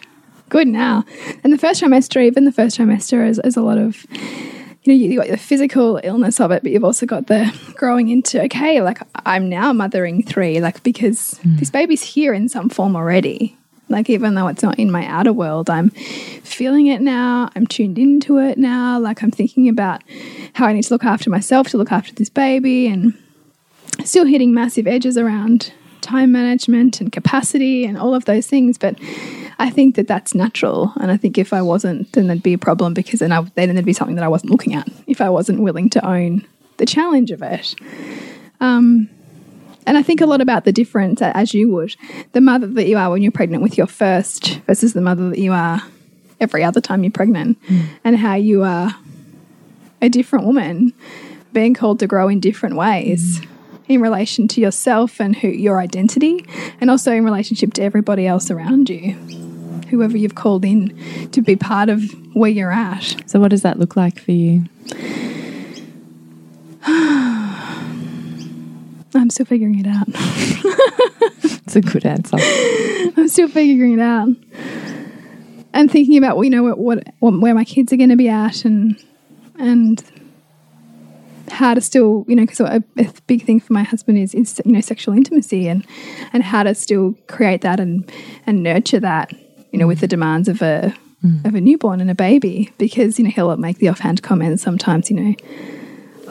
[0.50, 1.06] good now.
[1.43, 4.93] And the first trimester, even the first trimester, is, is a lot of, you know,
[4.93, 8.82] you've got the physical illness of it, but you've also got the growing into, okay,
[8.82, 11.58] like I'm now mothering three, like because hmm.
[11.58, 13.56] this baby's here in some form already.
[13.88, 17.52] Like even though it's not in my outer world, I'm feeling it now.
[17.56, 18.98] I'm tuned into it now.
[18.98, 20.02] Like I'm thinking about
[20.54, 23.15] how I need to look after myself to look after this baby and
[24.04, 25.72] still hitting massive edges around
[26.08, 28.78] time management and capacity and all of those things.
[28.78, 28.98] But
[29.60, 30.93] I think that that's natural.
[31.02, 33.74] And I think if I wasn't, then there'd be a problem because then, I, then
[33.74, 36.86] there'd be something that I wasn't looking at if I wasn't willing to own the
[36.86, 37.76] challenge of it.
[38.62, 39.10] Um,
[39.86, 41.96] and I think a lot about the difference, as you would,
[42.34, 45.39] the mother that you are when you're pregnant with your first versus the mother that
[45.39, 45.82] you are
[46.39, 47.58] every other time you're pregnant,
[48.04, 48.96] and how you are
[50.02, 50.93] a different woman
[51.54, 53.41] being called to grow in different ways
[53.88, 56.45] in relation to yourself and who your identity,
[56.82, 59.13] and also in relationship to everybody else around you.
[59.89, 62.04] whoever you've called in to be part of
[62.36, 63.15] where you're at.
[63.26, 64.63] So, what does that look like for you?
[69.15, 70.08] I'm still figuring it out.
[71.67, 72.38] It's a good answer.
[73.17, 74.30] I'm still figuring it out.
[75.73, 78.30] And thinking about you know what, what, what where my kids are going to be
[78.30, 79.04] at and
[79.60, 80.02] and
[81.49, 84.62] how to still you know because a, a big thing for my husband is is
[84.65, 85.86] you know sexual intimacy and
[86.33, 88.12] and how to still create that and
[88.45, 89.33] and nurture that
[89.71, 90.12] you know with the mm.
[90.12, 91.45] demands of a mm.
[91.45, 95.10] of a newborn and a baby because you know he'll make the offhand comments sometimes
[95.10, 95.36] you know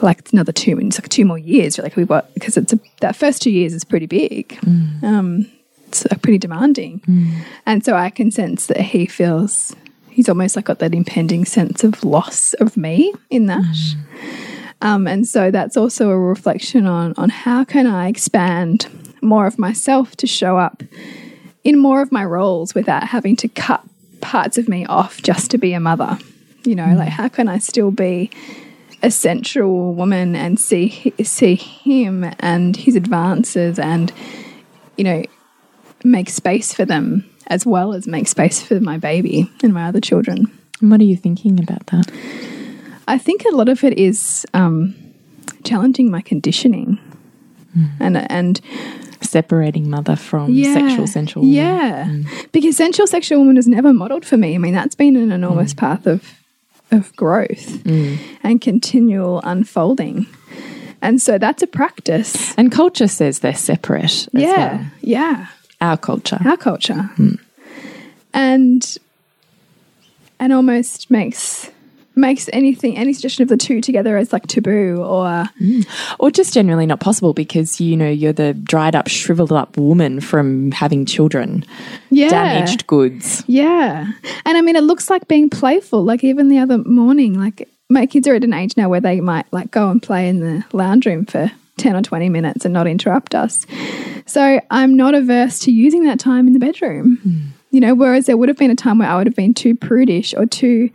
[0.01, 2.79] like it's another two it's like two more years like we've got because it's a,
[3.01, 4.49] that first two years is pretty big.
[4.61, 5.03] Mm.
[5.03, 5.51] Um
[5.87, 7.01] it's pretty demanding.
[7.65, 9.75] And so i can sense that he feels
[10.09, 13.63] he's almost like got that impending sense of loss of me in that
[14.81, 18.87] um, and so that's also a reflection on on how can i expand
[19.21, 20.83] more of myself to show up
[21.63, 23.83] in more of my roles without having to cut
[24.21, 26.17] parts of me off just to be a mother
[26.63, 28.29] you know like how can i still be
[29.03, 34.11] a central woman and see see him and his advances and
[34.97, 35.23] you know
[36.03, 40.01] make space for them as well as make space for my baby and my other
[40.01, 42.11] children And what are you thinking about that?
[43.07, 44.95] I think a lot of it is um,
[45.63, 46.99] challenging my conditioning.
[47.73, 47.85] Hmm.
[47.99, 48.61] And and
[49.19, 51.41] Separating mother from sexual sensual.
[51.41, 51.55] woman.
[51.55, 52.05] yeah.
[52.05, 52.21] Hmm.
[52.51, 54.55] Because sensual sexual woman was never modeled for me.
[54.55, 55.79] I mean that's been an enormous hmm.
[55.79, 56.33] path of
[56.91, 60.25] of growth and continual unfolding.
[61.01, 62.55] And so that's a practice.
[62.57, 64.03] And culture says they're separate.
[64.03, 64.85] As yeah well.
[65.01, 65.47] yeah.
[65.81, 66.39] Our culture.
[66.45, 67.09] our culture.
[68.33, 68.97] And
[70.39, 71.69] and almost makes
[72.17, 75.87] makes anything any suggestion of the two together as like taboo or mm.
[76.19, 80.19] Or just generally not possible because, you know, you're the dried up, shriveled up woman
[80.19, 81.65] from having children,
[82.09, 82.29] yeah.
[82.29, 83.43] Damaged goods.
[83.47, 84.11] yeah.
[84.45, 86.03] And i mean it looks like being playful.
[86.03, 89.21] Like even the other morning like my kids are at an age now where they
[89.21, 92.73] might like go and play in the lounge room for 10 or 20 minutes and
[92.73, 93.65] not interrupt us.
[94.25, 97.56] So i'm not averse to using that time in the bedroom hmm.
[97.71, 99.75] You know whereas there would have been a time where i would have been too
[99.75, 100.89] prudish or too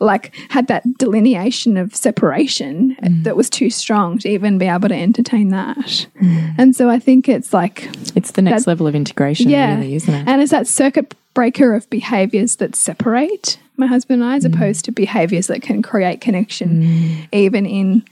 [0.00, 3.22] like had that delineation of separation mm.
[3.24, 6.06] that was too strong to even be able to entertain that.
[6.20, 6.54] Mm.
[6.58, 9.74] And so i think it's like It's the next That- level of integration, yeah.
[9.76, 10.28] really, isn't it?
[10.28, 14.52] and it's that circuit breaker of behaviors that separate my husband and i as mm.
[14.52, 18.02] opposed to behaviors that can create connection even in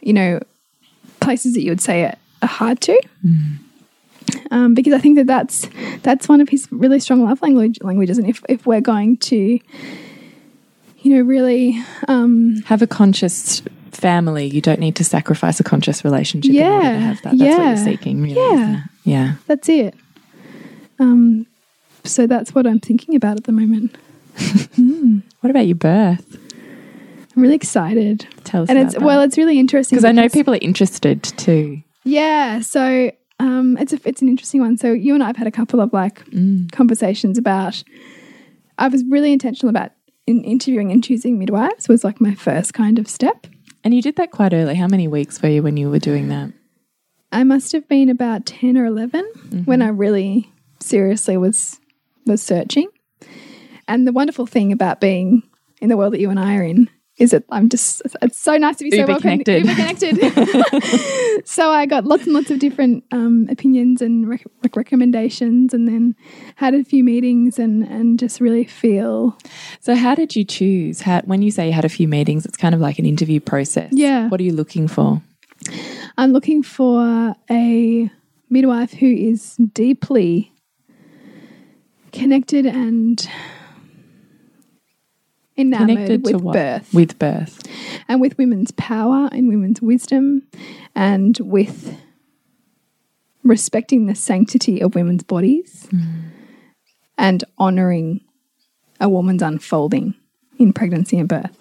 [0.00, 0.40] you know
[1.18, 2.96] places that you would say are, are hard to
[4.50, 5.68] um, because I think that that's
[6.02, 9.36] that's one of his really strong love language languages, and if if we're going to,
[11.00, 13.62] you know, really, um, have a conscious
[13.92, 14.46] family.
[14.46, 17.38] You don't need to sacrifice a conscious relationship in order Yeah, to have that.
[17.38, 18.34] That's what yeah, you're seeking, really.
[18.34, 18.82] yeah.
[19.04, 19.32] Yeah.
[19.46, 19.94] that's it.
[20.98, 21.46] Um,
[22.04, 23.96] so that's what I'm thinking about at the moment.
[25.40, 26.36] What about your birth?
[27.36, 29.04] I'm really excited, Tell us and about it's that.
[29.04, 31.82] well, it's really interesting because I know people are interested too.
[32.04, 33.10] Yeah, so
[33.40, 34.76] um, it's a, it's an interesting one.
[34.76, 36.22] So you and I have had a couple of like
[36.72, 37.82] conversations about.
[38.78, 39.92] I was really intentional about
[40.26, 43.46] in interviewing and choosing midwives was like my first kind of step.
[43.82, 44.74] And you did that quite early.
[44.74, 46.52] How many weeks were you when you were doing that?
[47.32, 51.80] I must have been about ten or 11 when I really seriously was
[52.26, 52.88] was searching.
[53.88, 55.42] And the wonderful thing about being
[55.80, 57.44] in the world that you and I are in is it?
[57.50, 59.62] I'm just it's so nice to be so Uber well con- connected.
[59.62, 61.46] uber connected.
[61.46, 65.86] so I got lots and lots of different um, opinions and rec rec- recommendations, and
[65.86, 66.16] then
[66.56, 69.36] had a few meetings and and just really feel
[69.80, 71.02] So, how did you choose?
[71.02, 73.38] How, when you say you had a few meetings, it's kind of like an interview
[73.38, 73.90] process.
[73.92, 74.28] Yeah.
[74.28, 75.22] What are you looking for?
[76.16, 78.10] I'm looking for a
[78.48, 80.52] midwife who is deeply
[82.12, 83.28] connected and
[85.60, 87.62] enamored Connected with birth With birth.
[88.08, 90.42] and with women's power and women's wisdom
[90.94, 91.96] and with
[93.42, 96.30] respecting the sanctity of women's bodies mm.
[97.16, 98.20] and honoring
[99.00, 100.14] a woman's unfolding
[100.58, 101.56] in pregnancy and birth.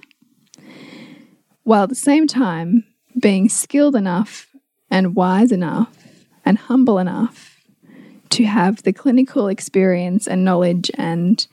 [1.64, 2.84] While at the same time
[3.20, 4.48] being skilled enough
[4.92, 5.96] and wise enough
[6.46, 7.58] and humble enough
[8.32, 11.48] to have the clinical experience and knowledge and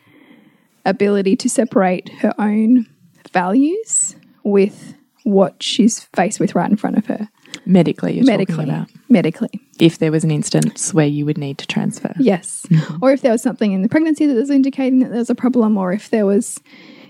[0.86, 2.86] ability to separate her own
[3.32, 4.94] values with
[5.24, 7.28] what she's faced with right in front of her.
[7.64, 8.54] Medically, you're medically.
[8.54, 8.88] talking about.
[9.08, 9.50] Medically.
[9.80, 12.14] If there was an instance where you would need to transfer.
[12.18, 12.64] Yes.
[13.02, 15.76] Or if there was something in the pregnancy that was indicating that there's a problem,
[15.76, 16.58] or if there was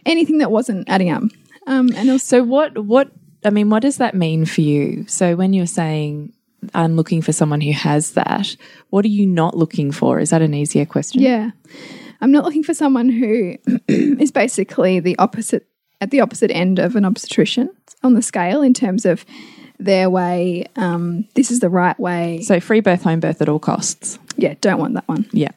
[0.04, 1.22] anything that wasn't adding up.
[1.66, 3.10] Um, and also, So, what, what,
[3.44, 5.04] I mean, what does that mean for you?
[5.08, 6.32] So, when you're saying,
[6.74, 8.56] I'm looking for someone who has that,
[8.90, 10.18] what are you not looking for?
[10.20, 11.20] Is that an easier question?
[11.22, 11.50] yeah.
[12.20, 13.56] I'm not looking for someone who
[13.88, 15.66] is basically the opposite
[16.00, 17.70] at the opposite end of an obstetrician
[18.02, 19.24] on the scale in terms of
[19.78, 20.66] their way.
[20.76, 22.40] Um, this is the right way.
[22.42, 24.18] So free birth, home birth at all costs.
[24.36, 25.52] Yeah, don't want that one Yeah.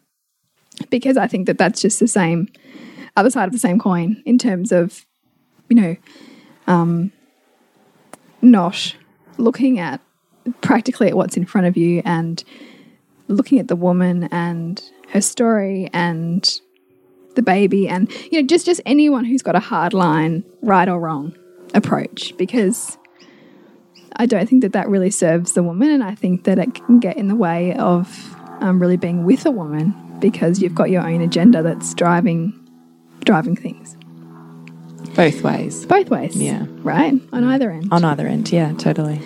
[0.89, 2.47] because I think that that's just the same
[3.17, 5.05] other side of the same coin in terms of
[5.67, 5.95] you know
[6.67, 7.11] um,
[8.41, 8.95] not
[9.37, 9.99] looking at
[10.61, 12.43] practically at what's in front of you and
[13.27, 16.59] looking at the woman and her story and
[17.35, 20.99] the baby and you know just just anyone who's got a hard line right or
[20.99, 21.33] wrong
[21.73, 22.97] approach because
[24.15, 26.99] I don't think that that really serves the woman and I think that it can
[26.99, 31.07] get in the way of um, really being with a woman because you've got your
[31.07, 32.53] own agenda that's driving
[33.23, 33.95] driving things
[35.15, 35.85] Both ways.
[35.85, 36.65] both ways Yeah.
[36.81, 38.51] right on either end On either end.
[38.51, 39.21] Yeah, totally.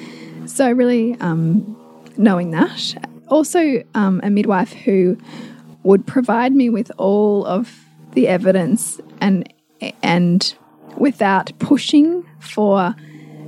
[0.46, 1.76] so really um,
[2.18, 2.94] knowing that
[3.30, 5.18] also um, a midwife who
[5.84, 9.52] would provide me with all of the evidence and
[10.02, 10.56] and
[10.98, 12.96] without pushing for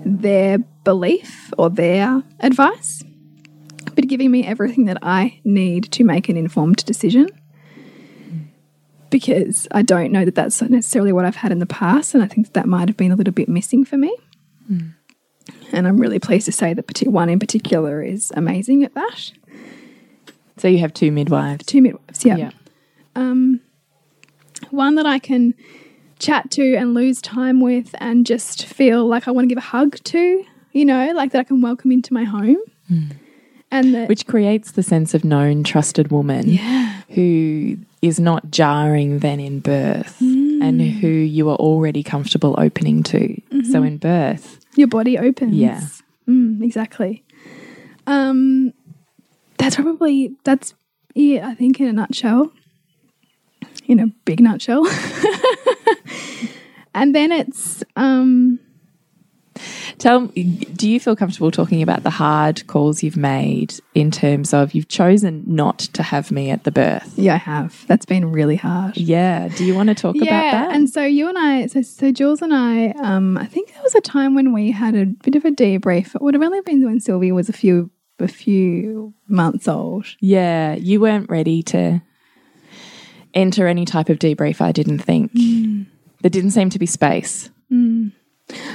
[0.06, 3.04] their belief or their advice
[3.96, 7.30] but giving me everything that I need to make an informed decision.
[9.10, 12.28] Because I don't know that that's necessarily what I've had in the past and I
[12.28, 14.16] think that, that might have been a little bit missing for me.
[14.68, 14.90] Hmm.
[15.72, 19.32] And I'm really pleased to say that one in particular is amazing at that.
[20.58, 21.66] So you have two midwives.
[21.66, 22.38] Two midwives, yeah.
[22.38, 22.52] Yeah.
[23.16, 23.60] Um,
[24.70, 25.54] one that I can
[26.20, 29.68] chat to and lose time with and just feel like I want to give a
[29.68, 32.58] hug to, you know, like that I can welcome into my home.
[33.72, 39.20] And that, Which creates the sense of known, trusted woman yeah, who is not jarring
[39.20, 43.42] then in birth and who you are already comfortable opening to.
[43.72, 45.56] So in birth, your body opens.
[45.56, 45.82] Yeah.
[46.30, 47.24] Mm, exactly.
[48.08, 48.74] Um,
[49.66, 50.74] that's probably, that's
[51.16, 52.52] it, I think, in a nutshell.
[53.88, 54.86] In a big nutshell.
[56.94, 58.60] and then it's, um,
[59.98, 64.74] Tell do you feel comfortable talking about the hard calls you've made in terms of
[64.74, 67.18] you've chosen not to have me at the birth?
[67.18, 67.86] yeah, I have.
[67.88, 68.98] That's been really hard.
[68.98, 69.48] Yeah.
[69.48, 70.76] Do you want to talk about that?
[70.76, 73.96] And so you and I, so, so Jules and I, um, I think there was
[73.96, 76.16] a time when we had a bit of a debrief.
[76.16, 80.06] It would have only been when Sylvia was a few, a few months old.
[80.20, 82.02] yeah, you weren't ready to
[83.34, 85.32] enter any type of debrief, I didn't think.
[85.38, 85.84] Hmm.
[86.22, 87.50] There didn't seem to be space.
[87.70, 88.10] Hmm.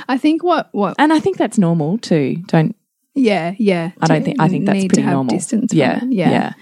[0.08, 2.36] I think what, what, And I think that's normal too.
[2.46, 2.76] Don't
[3.14, 3.90] yeah, yeah.
[4.00, 5.34] I don't think I think that's pretty normal.
[5.34, 5.72] Distance.
[5.72, 6.30] yeah, yeah.
[6.30, 6.52] yeah.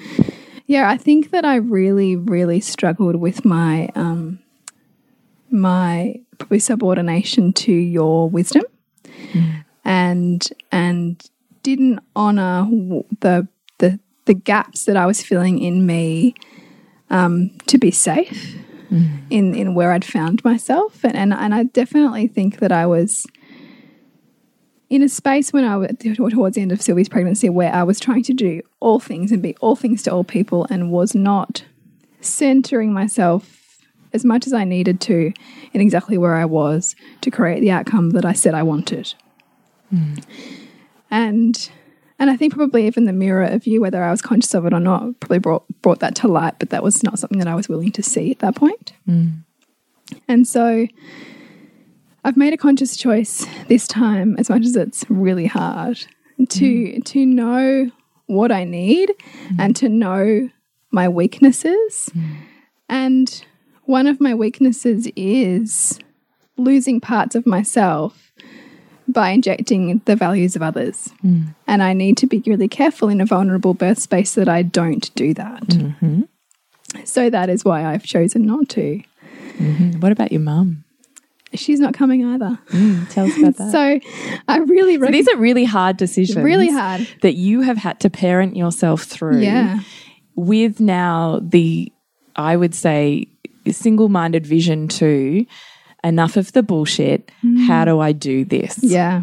[0.67, 4.41] Yeah, I think that I really, really struggled with my um
[5.51, 8.65] my probably subordination to your wisdom,
[9.33, 9.51] hmm.
[9.85, 11.23] and and
[11.63, 12.67] didn't honor
[13.21, 16.35] the the the gaps that I was filling in me
[17.11, 18.57] um, to be safe
[19.31, 23.27] in in where I'd found myself, and and, and I definitely think that I was
[24.91, 28.01] in a space when I was towards the end of Sylvie's pregnancy where I was
[28.01, 31.65] trying to do all things and be all things to all people and was not
[32.21, 33.79] centering myself
[34.13, 35.33] as much as I needed to
[35.73, 39.15] in exactly where I was to create the outcome that I said I wanted.
[41.11, 41.71] And
[42.19, 44.73] and I think probably even the mirror of you, whether I was conscious of it
[44.73, 47.55] or not, probably brought brought that to light, but that was not something that I
[47.55, 48.93] was willing to see at that point.
[49.09, 49.45] Mm.
[50.27, 50.87] And so
[52.25, 55.99] I've made a conscious choice this time, as much as it's really hard,
[56.49, 57.05] to mm.
[57.05, 57.91] to know
[58.27, 59.11] what I need
[59.49, 59.57] mm.
[59.59, 60.51] and to know
[60.91, 62.11] my weaknesses.
[62.89, 63.45] And
[63.85, 65.99] one of my weaknesses is
[66.57, 68.33] losing parts of myself
[69.09, 71.11] by injecting the values of others.
[71.25, 71.55] Mm.
[71.67, 75.13] And I need to be really careful in a vulnerable birth space that I don't
[75.15, 75.63] do that.
[75.63, 76.23] Mm-hmm.
[77.05, 79.03] So that is why I've chosen not to.
[79.57, 80.01] Mm-hmm.
[80.01, 80.85] What about your mum?
[81.55, 82.59] She's not coming either.
[82.69, 83.73] Mm, tell us about that.
[83.73, 84.01] So
[84.47, 86.45] I really So these are really hard decisions.
[86.45, 87.09] really hard.
[87.23, 89.41] That you have had to parent yourself through.
[89.41, 89.81] Yeah.
[90.37, 91.91] With now the,
[92.37, 93.29] I would say,
[93.71, 95.47] single minded vision to
[96.05, 97.31] enough of the bullshit.
[97.45, 97.67] Mm.
[97.67, 98.79] How do I do this?
[98.83, 99.23] Yeah.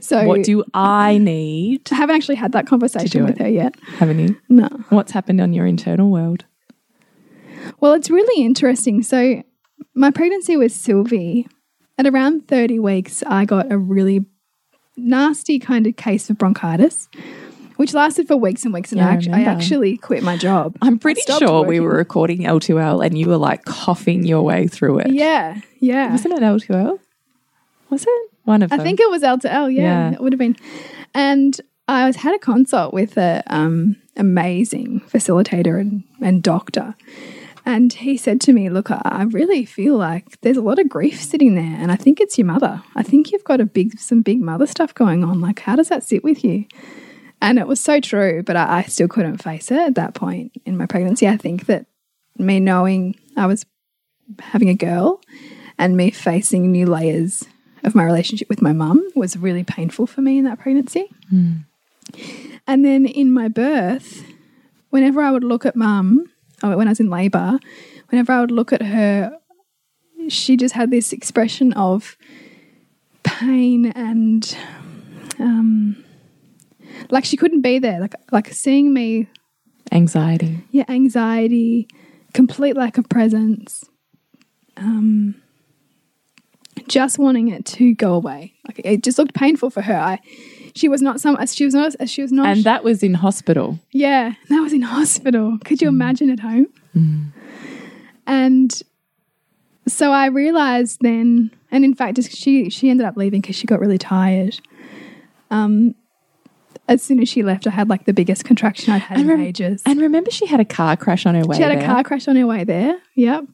[0.00, 1.82] So What do I need?
[1.92, 3.42] I haven't actually had that conversation with it.
[3.42, 3.74] her yet.
[3.98, 4.36] Haven't you?
[4.48, 4.68] No.
[4.88, 6.44] What's happened on your internal world?
[7.80, 9.02] Well, it's really interesting.
[9.02, 9.42] So
[9.94, 11.46] my pregnancy with Sylvie,
[11.98, 14.24] at around 30 weeks, I got a really
[14.96, 17.08] nasty kind of case of bronchitis,
[17.80, 18.92] which lasted for weeks and weeks.
[18.92, 20.76] And Yeah, I, I act- I actually quit my job.
[20.82, 24.98] I'm pretty sure we were recording L2L and you were like coughing your way through
[25.00, 25.10] it.
[25.12, 25.60] Yeah.
[25.80, 26.10] Yeah.
[26.12, 26.98] Wasn't it L2L?
[27.88, 28.30] Was it?
[28.44, 28.84] One of I them.
[28.84, 29.74] think it was L2L.
[29.74, 30.12] Yeah, Yeah.
[30.12, 30.56] it would have been.
[31.14, 31.58] And
[31.88, 36.94] I was had a consult with a um, amazing facilitator and, and doctor,
[37.66, 40.88] And he said to me, Look, I I really feel like there's a lot of
[40.88, 42.82] grief sitting there, and I think it's your mother.
[42.94, 45.40] I think you've got a big, some big mother stuff going on.
[45.40, 46.64] Like, how does that sit with you?
[47.40, 50.52] And it was so true, but I, I still couldn't face it at that point
[50.64, 51.26] in my pregnancy.
[51.26, 51.86] I think that
[52.36, 53.64] me knowing I was
[54.40, 55.20] having a girl
[55.78, 57.44] and me facing new layers
[57.82, 61.10] of my relationship with my mum was really painful for me in that pregnancy.
[62.66, 64.22] And then in my birth,
[64.90, 66.26] whenever I would look at mum,
[66.62, 67.58] or when I was in labor,
[68.10, 69.32] whenever I would look at her,
[70.28, 72.16] she just had this expression of
[73.22, 74.56] pain and
[75.38, 76.04] um,
[77.10, 78.00] like she couldn't be there.
[78.00, 79.26] Like like seeing me,
[79.92, 80.64] Anxiety.
[80.70, 81.88] yeah, anxiety,
[82.34, 83.84] complete lack of presence,
[84.76, 85.34] um,
[86.88, 88.54] just wanting it to go away.
[88.66, 89.96] Like it just looked painful for her.
[89.96, 90.20] I.
[90.72, 91.36] She was not some.
[91.48, 92.08] She was not.
[92.08, 92.46] She was not.
[92.46, 93.80] And that was in hospital.
[93.90, 95.58] Yeah, that was in hospital.
[95.64, 96.68] Could you imagine at home?
[98.26, 98.82] And
[99.88, 103.80] so I realized then, and in fact, she she ended up leaving because she got
[103.80, 104.60] really tired.
[105.50, 105.96] Um,
[106.90, 109.40] as soon as she left, I had like the biggest contraction I'd had in rem-
[109.40, 109.82] ages.
[109.86, 111.86] And remember, she had a car crash on her way she had a there.
[111.86, 112.98] car crash on her way there.
[113.14, 113.44] Yep.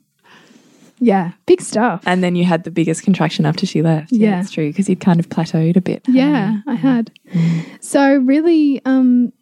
[0.99, 2.03] Yeah, big stuff.
[2.07, 4.11] And then you had the biggest contraction after she left.
[4.11, 4.37] Yeah.
[4.41, 6.03] That's true, because you'd kind of plateaued a bit.
[6.09, 6.61] Yeah?
[6.67, 7.13] I had.
[7.81, 9.33] So really, um,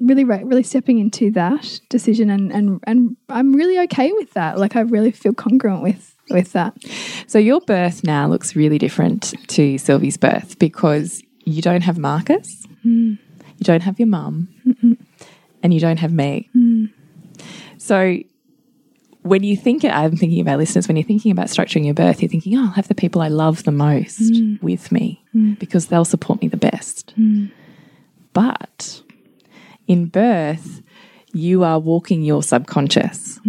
[0.00, 4.56] really, re- really stepping into that decision, and and and I'm really okay with that.
[4.58, 6.74] Like I really feel congruent with with that.
[7.26, 12.66] So your birth now looks really different to Sylvie's birth because you don't have Marcus,
[13.64, 14.48] you don't have your mum,
[15.62, 16.50] and you don't have me.
[16.54, 16.92] Mm.
[17.78, 18.18] So
[19.22, 22.28] when you think, I'm thinking about listeners, when you're thinking about structuring your birth, you're
[22.28, 24.62] thinking, oh, I'll have the people I love the most mm.
[24.62, 25.58] with me mm.
[25.58, 27.14] because they'll support me the best.
[28.34, 29.02] But
[29.86, 30.82] in birth,
[31.32, 33.40] you are walking your subconscious.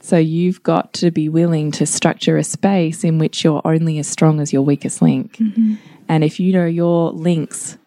[0.00, 4.06] So you've got to be willing to structure a space in which you're only as
[4.06, 5.38] strong as your weakest link.
[5.38, 5.74] Mm-hmm.
[6.08, 7.78] And if you know your links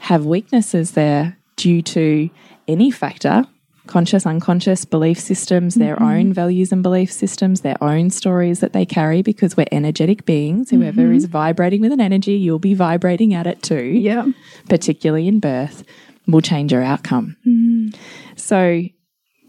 [0.00, 2.28] have weaknesses there due to
[2.66, 3.44] any factor,
[3.86, 6.04] conscious, unconscious, belief systems, their mm-hmm.
[6.04, 10.70] own values and belief systems, their own stories that they carry, because we're energetic beings.
[10.70, 11.14] Whoever mm-hmm.
[11.14, 14.26] is vibrating with an energy, you'll be vibrating at it too Yeah.
[14.68, 15.84] particularly in birth,
[16.26, 17.36] will change your outcome.
[17.46, 17.88] Mm-hmm.
[18.36, 18.82] So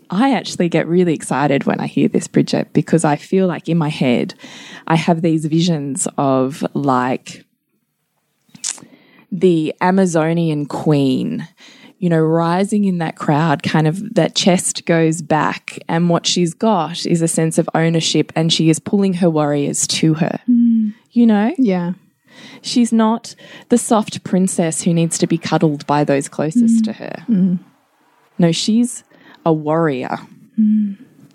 [0.10, 3.78] I actually get really excited when I hear this, Bridget, because I feel like in
[3.78, 4.34] my head,
[4.88, 7.46] I have these visions of like
[9.32, 11.48] the Amazonian queen.
[12.00, 16.56] You know, rising in that crowd, kind of that chest goes back, and what she's
[16.56, 20.40] got is a sense of ownership, and she is pulling her warriors to her.
[20.50, 20.96] Mm.
[21.12, 21.94] You know, Yeah.
[22.62, 23.36] She's not
[23.70, 26.86] the soft princess who needs to be cuddled by those closest mm.
[26.86, 27.26] to her.
[27.28, 27.60] Mm.
[28.38, 29.04] No, she's
[29.46, 30.18] a warrior.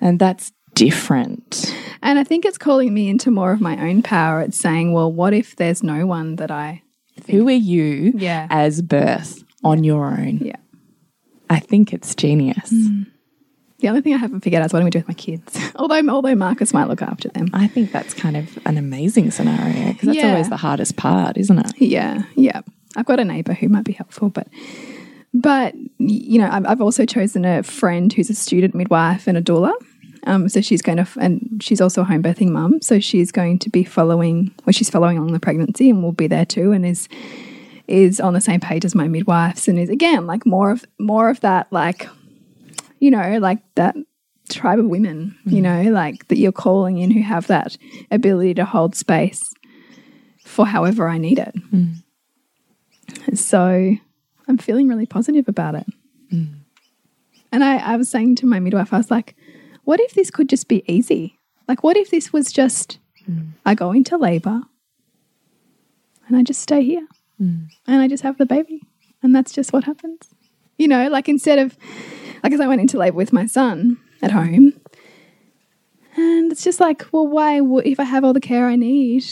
[0.00, 1.74] And that's different.
[2.02, 4.40] And I think it's calling me into more of my own power.
[4.42, 6.82] It's saying, well, what if there's no one that I.
[7.30, 8.46] Who are you Yeah.
[8.50, 10.38] as birth on your own?
[10.38, 10.56] Yeah.
[11.48, 12.72] I think it's genius.
[12.72, 13.06] Mm.
[13.78, 15.58] The only thing I haven't figured out is what going to do with my kids.
[15.76, 17.48] although, although Marcus might look after them.
[17.52, 20.30] I think that's kind of an amazing scenario because that's Yeah.
[20.32, 21.72] always the hardest part, isn't it?
[21.78, 22.62] Yeah, yeah.
[22.96, 24.48] I've got a neighbour who might be helpful, but
[25.34, 29.42] but you know, I've, I've also chosen a friend who's a student midwife and a
[29.42, 29.72] doula.
[30.26, 32.82] Um, so she's going to, and she's also a home birthing mum.
[32.82, 36.26] So she's going to be following, well, she's following along the pregnancy and will be
[36.26, 37.08] there too, and is
[37.88, 41.30] is on the same page as my midwives, and is again like more of more
[41.30, 42.08] of that, like
[42.98, 43.94] you know, like that
[44.48, 45.62] tribe of women, you mm.
[45.62, 47.76] know, like that you're calling in who have that
[48.10, 49.52] ability to hold space
[50.44, 51.54] for however I need it.
[51.72, 52.02] Mm.
[53.34, 53.94] So
[54.48, 55.86] I'm feeling really positive about it.
[56.32, 56.54] Mm.
[57.52, 59.36] And I, I was saying to my midwife, I was like,
[59.86, 61.38] what if this could just be easy?
[61.68, 63.50] Like, what if this was just hmm.
[63.64, 64.62] I go into labor
[66.26, 67.06] and I just stay here
[67.38, 67.66] hmm.
[67.86, 68.82] and I just have the baby
[69.22, 70.34] and that's just what happens?
[70.76, 71.78] You know, like instead of,
[72.42, 74.74] like, as I went into labor with my son at home,
[76.16, 79.24] and it's just like, well, why, if I have all the care I need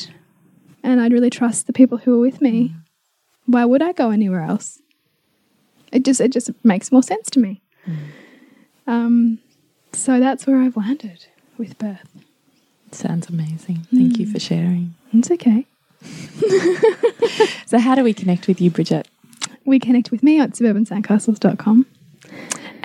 [0.85, 2.69] and I'd really trust the people who are with me,
[3.45, 3.53] hmm.
[3.53, 4.81] why would I go anywhere else?
[5.91, 7.61] It just it just makes more sense to me.
[8.87, 9.39] Um,
[9.95, 11.27] so that's where I've landed
[11.59, 12.09] with birth.
[12.93, 13.87] Sounds amazing.
[13.93, 14.33] Thank you mm.
[14.33, 14.95] for sharing.
[15.13, 15.67] It's okay.
[17.67, 19.09] So, how do we connect with you, Bridget?
[19.65, 21.87] We connect with me at suburbansandcastles.com.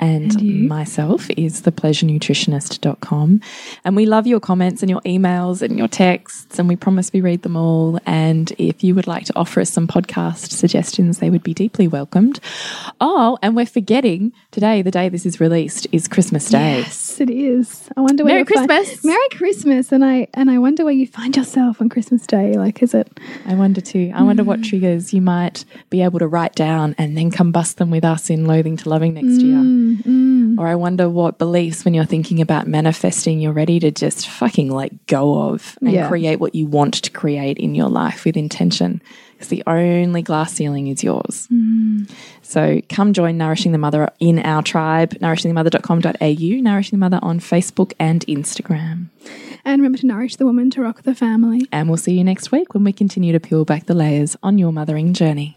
[0.00, 3.40] And, And myself is thepleasurenutritionist.com.
[3.84, 7.20] And we love your comments and your emails and your texts, and we promise we
[7.20, 7.98] read them all.
[8.06, 11.86] And if you would like to offer us some podcast suggestions, they would be deeply
[11.86, 12.40] welcomed.
[13.00, 16.78] Oh, and we're forgetting today, the day this is released, is Christmas Day.
[16.78, 17.88] Yes, it is.
[17.96, 19.04] I wonder where Merry find- Christmas.
[19.04, 22.54] Merry Christmas, and I and I wonder where you find yourself on Christmas Day.
[22.54, 23.08] Like, is it?
[23.46, 24.12] I wonder too.
[24.14, 24.46] I wonder Mm.
[24.46, 28.30] what triggers you might be able to write down and then combust them with us
[28.30, 29.89] in Loathing to Loving next year.
[29.98, 34.28] Mm, Or I wonder what beliefs, when you're thinking about manifesting, you're ready to just
[34.28, 36.08] fucking let go of and Yeah.
[36.08, 39.00] create what you want to create in your life with intention.
[39.32, 41.48] Because the only glass ceiling is yours.
[41.50, 42.10] Mm.
[42.42, 47.92] So come join Nourishing the Mother in our tribe, nourishingthemother.com.au, Nourishing the Mother on Facebook
[47.98, 49.06] and Instagram.
[49.64, 51.62] And remember to nourish the woman to rock the family.
[51.72, 54.58] And we'll see you next week when we continue to peel back the layers on
[54.58, 55.56] your mothering journey.